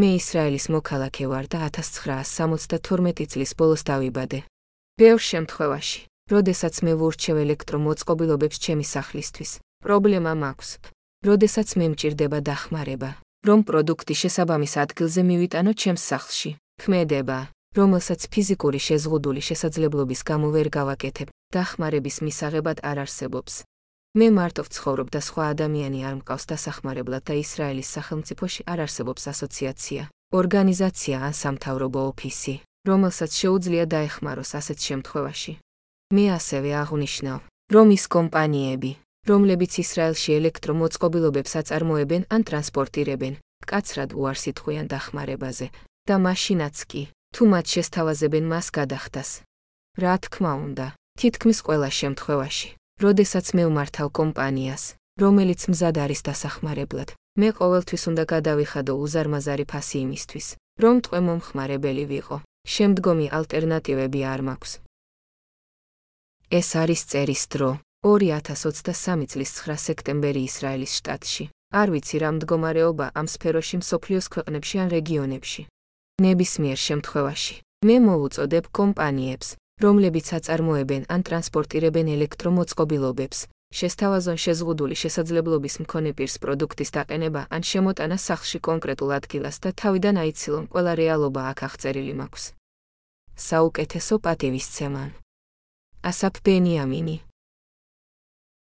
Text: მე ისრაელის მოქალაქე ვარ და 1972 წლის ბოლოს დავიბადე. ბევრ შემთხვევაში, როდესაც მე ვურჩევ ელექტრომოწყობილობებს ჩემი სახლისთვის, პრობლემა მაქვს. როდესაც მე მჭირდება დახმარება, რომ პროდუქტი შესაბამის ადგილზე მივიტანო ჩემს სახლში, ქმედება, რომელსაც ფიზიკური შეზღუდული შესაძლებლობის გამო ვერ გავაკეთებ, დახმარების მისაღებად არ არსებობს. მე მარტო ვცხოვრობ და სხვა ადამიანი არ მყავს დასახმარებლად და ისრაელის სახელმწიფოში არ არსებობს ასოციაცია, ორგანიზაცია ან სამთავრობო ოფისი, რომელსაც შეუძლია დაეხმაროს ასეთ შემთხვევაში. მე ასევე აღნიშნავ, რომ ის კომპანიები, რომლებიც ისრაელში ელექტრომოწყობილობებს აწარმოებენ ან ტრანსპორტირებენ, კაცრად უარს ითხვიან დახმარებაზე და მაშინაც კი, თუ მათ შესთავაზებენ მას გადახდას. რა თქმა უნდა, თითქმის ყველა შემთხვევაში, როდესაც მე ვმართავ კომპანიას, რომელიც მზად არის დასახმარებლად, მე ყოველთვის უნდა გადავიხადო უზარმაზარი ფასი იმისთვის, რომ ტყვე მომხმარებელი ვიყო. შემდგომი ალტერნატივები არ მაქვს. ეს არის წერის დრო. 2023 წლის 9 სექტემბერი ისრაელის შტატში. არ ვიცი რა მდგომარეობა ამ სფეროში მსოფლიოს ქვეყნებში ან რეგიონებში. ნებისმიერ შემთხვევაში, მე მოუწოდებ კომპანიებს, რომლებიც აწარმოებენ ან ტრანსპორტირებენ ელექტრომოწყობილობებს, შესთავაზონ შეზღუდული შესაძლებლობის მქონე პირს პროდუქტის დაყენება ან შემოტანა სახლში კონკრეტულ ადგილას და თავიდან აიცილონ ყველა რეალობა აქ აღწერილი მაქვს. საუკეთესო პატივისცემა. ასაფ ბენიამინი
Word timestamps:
მე 0.00 0.10
ისრაელის 0.16 0.66
მოქალაქე 0.72 1.24
ვარ 1.28 1.46
და 1.52 1.58
1972 1.68 3.26
წლის 3.32 3.50
ბოლოს 3.58 3.82
დავიბადე. 3.84 4.38
ბევრ 4.96 5.20
შემთხვევაში, 5.30 6.00
როდესაც 6.32 6.74
მე 6.86 6.92
ვურჩევ 7.00 7.36
ელექტრომოწყობილობებს 7.44 8.56
ჩემი 8.64 8.84
სახლისთვის, 8.94 9.50
პრობლემა 9.84 10.32
მაქვს. 10.44 10.70
როდესაც 11.28 11.68
მე 11.76 11.86
მჭირდება 11.92 12.38
დახმარება, 12.48 13.10
რომ 13.44 13.58
პროდუქტი 13.68 14.14
შესაბამის 14.22 14.74
ადგილზე 14.84 15.20
მივიტანო 15.30 15.72
ჩემს 15.76 16.02
სახლში, 16.10 16.50
ქმედება, 16.80 17.38
რომელსაც 17.76 18.20
ფიზიკური 18.32 18.80
შეზღუდული 18.88 19.42
შესაძლებლობის 19.48 20.20
გამო 20.24 20.48
ვერ 20.56 20.68
გავაკეთებ, 20.78 21.28
დახმარების 21.52 22.16
მისაღებად 22.24 22.80
არ 22.80 23.04
არსებობს. 23.04 23.68
მე 24.18 24.26
მარტო 24.34 24.62
ვცხოვრობ 24.66 25.08
და 25.14 25.20
სხვა 25.22 25.44
ადამიანი 25.54 26.00
არ 26.02 26.14
მყავს 26.18 26.44
დასახმარებლად 26.50 27.22
და 27.30 27.34
ისრაელის 27.38 27.92
სახელმწიფოში 27.94 28.62
არ 28.66 28.78
არსებობს 28.84 29.22
ასოციაცია, 29.30 30.02
ორგანიზაცია 30.34 31.16
ან 31.26 31.34
სამთავრობო 31.42 32.02
ოფისი, 32.10 32.54
რომელსაც 32.90 33.30
შეუძლია 33.38 33.84
დაეხმაროს 33.86 34.50
ასეთ 34.58 34.78
შემთხვევაში. 34.88 35.52
მე 36.10 36.24
ასევე 36.38 36.70
აღნიშნავ, 36.82 37.38
რომ 37.70 37.86
ის 37.94 38.04
კომპანიები, 38.10 38.92
რომლებიც 39.30 39.72
ისრაელში 39.84 40.30
ელექტრომოწყობილობებს 40.40 41.52
აწარმოებენ 41.60 42.22
ან 42.34 42.40
ტრანსპორტირებენ, 42.50 43.34
კაცრად 43.70 44.10
უარს 44.18 44.44
ითხვიან 44.50 44.86
დახმარებაზე 44.90 45.66
და 46.10 46.14
მაშინაც 46.18 46.76
კი, 46.90 47.02
თუ 47.30 47.42
მათ 47.46 47.66
შესთავაზებენ 47.74 48.44
მას 48.50 48.66
გადახდას. 48.74 49.30
რა 50.02 50.14
თქმა 50.24 50.52
უნდა, 50.66 50.86
თითქმის 51.14 51.58
ყველა 51.62 51.90
შემთხვევაში, 52.00 52.79
როდესაც 53.00 53.46
მე 53.56 53.64
ვმართავ 53.68 54.08
კომპანიას, 54.18 54.84
რომელიც 55.20 55.60
მზად 55.72 55.96
არის 56.04 56.20
დასახმარებლად, 56.28 57.16
მე 57.40 57.48
ყოველთვის 57.56 58.02
უნდა 58.10 58.24
გადავიხადო 58.34 58.92
უზარმაზარი 59.04 59.64
ფასი 59.72 59.98
იმისთვის, 60.04 60.46
რომ 60.82 60.94
ტყვე 61.04 61.20
მომხმარებელი 61.28 62.04
ვიყო. 62.12 62.36
შემდგომი 62.68 63.26
ალტერნატივები 63.32 64.20
არ 64.32 64.40
მაქვს. 64.48 64.72
ეს 66.50 66.68
არის 66.82 67.00
წერის 67.10 67.42
დრო. 67.52 67.70
2023 68.04 69.26
წლის 69.32 69.50
9 69.60 69.76
სექტემბერი 69.86 70.42
ისრაელის 70.48 70.92
შტატში. 70.98 71.44
არ 71.80 71.88
ვიცი 71.94 72.16
რა 72.22 72.30
მდგომარეობა 72.36 73.06
ამ 73.14 73.26
სფეროში 73.34 73.76
მსოფლიოს 73.82 74.26
ქვეყნებში 74.34 74.76
ან 74.82 74.88
რეგიონებში. 74.96 75.62
ნებისმიერ 76.24 76.78
შემთხვევაში, 76.88 77.54
მე 77.86 77.96
მოუწოდებ 78.08 78.64
კომპანიებს, 78.78 79.48
რომლებიც 79.84 80.26
აწარმოებენ 80.36 81.02
ან 81.14 81.20
ტრანსპორტირებენ 81.26 82.06
ელექტრომოწყობილობებს, 82.16 83.38
შესთავაზონ 83.70 84.38
შეზღუდული 84.44 84.96
შესაძლებლობის 85.02 85.74
მქონე 85.84 86.10
პირს 86.18 86.36
პროდუქტის 86.42 86.90
დაყენება 86.96 87.42
ან 87.54 87.62
შემოტანა 87.70 88.16
სახლში 88.18 88.58
კონკრეტულ 88.68 89.10
ადგილას 89.18 89.56
და 89.64 89.70
თავიდან 89.80 90.16
აიცილონ 90.24 90.64
ყველა 90.74 90.92
რეალობა 91.00 91.40
აქ 91.54 91.58
აღწერილი 91.70 92.14
მაქვს. 92.20 92.44
საუკეთესო 93.48 94.14
პატივისცემა. 94.26 95.02
ასაფ 96.10 96.34
ბენიამინი 96.44 97.29